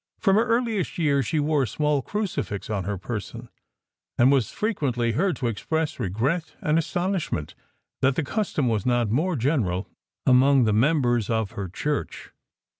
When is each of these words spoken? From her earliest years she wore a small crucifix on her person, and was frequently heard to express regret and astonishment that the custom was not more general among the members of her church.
From 0.19 0.35
her 0.37 0.47
earliest 0.47 0.97
years 0.97 1.27
she 1.27 1.39
wore 1.39 1.61
a 1.61 1.67
small 1.67 2.01
crucifix 2.01 2.71
on 2.71 2.85
her 2.85 2.97
person, 2.97 3.49
and 4.17 4.31
was 4.31 4.49
frequently 4.49 5.11
heard 5.11 5.35
to 5.35 5.45
express 5.47 5.99
regret 5.99 6.55
and 6.59 6.79
astonishment 6.79 7.53
that 8.01 8.15
the 8.15 8.23
custom 8.23 8.67
was 8.67 8.83
not 8.83 9.11
more 9.11 9.35
general 9.35 9.87
among 10.25 10.63
the 10.63 10.73
members 10.73 11.29
of 11.29 11.51
her 11.51 11.69
church. 11.69 12.31